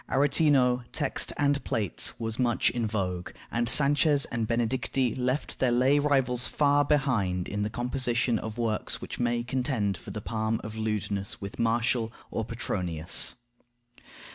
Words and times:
Aretino, 0.09 0.83
text 0.91 1.31
and 1.37 1.63
plates, 1.63 2.19
was 2.19 2.39
much 2.39 2.71
in 2.71 2.87
vogue; 2.87 3.29
and 3.51 3.69
Sanchez 3.69 4.25
and 4.31 4.47
Benedicti 4.47 5.13
left 5.13 5.59
their 5.59 5.71
lay 5.71 5.99
rivals 5.99 6.47
far 6.47 6.83
behind 6.83 7.47
in 7.47 7.61
the 7.61 7.69
composition 7.69 8.39
of 8.39 8.57
works 8.57 8.99
which 8.99 9.19
may 9.19 9.43
contend 9.43 9.95
for 9.97 10.09
the 10.09 10.19
palm 10.19 10.59
of 10.63 10.75
lewdness 10.75 11.39
with 11.39 11.59
Martial 11.59 12.11
or 12.31 12.43
Petronius. 12.43 13.35